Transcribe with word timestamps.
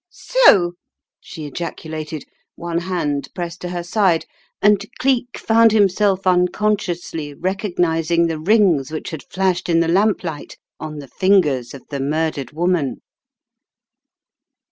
"So," 0.09 0.71
she 1.19 1.45
ejaculated, 1.45 2.25
one 2.55 2.79
hand 2.79 3.27
pressed 3.35 3.61
to 3.61 3.69
her 3.69 3.83
side, 3.83 4.25
and 4.59 4.83
Cleek 4.97 5.37
found 5.37 5.71
himself 5.73 6.25
unconsciously 6.25 7.35
recognizing 7.35 8.25
the 8.25 8.39
rings 8.39 8.89
which 8.89 9.11
had 9.11 9.21
flashed 9.21 9.69
in 9.69 9.79
the 9.79 9.87
lamplight 9.87 10.57
on 10.79 10.97
the 10.97 11.07
fingers 11.07 11.75
of 11.75 11.83
the 11.91 11.99
murdered 11.99 12.51
woman. 12.51 13.01